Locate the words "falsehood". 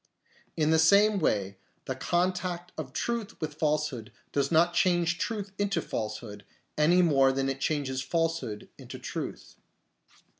3.53-4.11, 5.79-6.43, 8.01-8.67